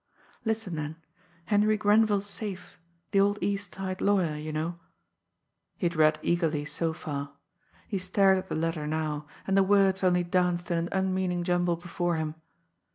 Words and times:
Listen, 0.43 0.75
then! 0.77 0.95
Henry 1.45 1.77
Grenville's 1.77 2.25
safe 2.25 2.79
the 3.11 3.19
old 3.19 3.37
East 3.39 3.75
Side 3.75 4.01
lawyer, 4.01 4.35
you 4.35 4.51
know" 4.51 4.79
He 5.77 5.85
had 5.85 5.95
read 5.95 6.17
eagerly 6.23 6.65
so 6.65 6.91
far. 6.91 7.33
He 7.87 7.99
stared 7.99 8.39
at 8.39 8.47
the 8.49 8.55
letter 8.55 8.87
now, 8.87 9.27
and 9.45 9.55
the 9.55 9.61
words 9.61 10.03
only 10.03 10.23
danced 10.23 10.71
in 10.71 10.79
an 10.79 10.89
unmeaning 10.91 11.43
jumble 11.43 11.75
before 11.75 12.15
him. 12.15 12.33